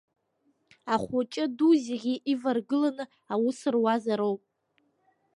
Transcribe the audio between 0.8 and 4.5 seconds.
Ахәыҷы-аду зегьы иваргыланы аус руазароуп.